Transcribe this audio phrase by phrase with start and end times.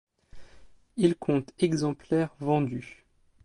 [0.97, 3.05] Il compte exemplaires vendus.